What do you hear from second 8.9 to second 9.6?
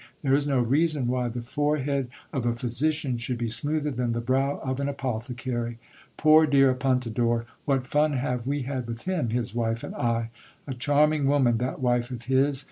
him, his